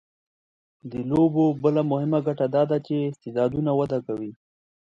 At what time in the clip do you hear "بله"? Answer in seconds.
1.63-1.81